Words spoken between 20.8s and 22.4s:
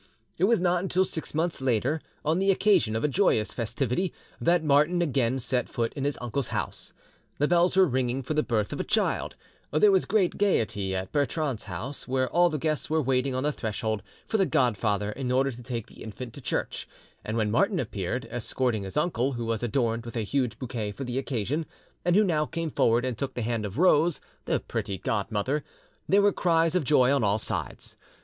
for the occasion, and who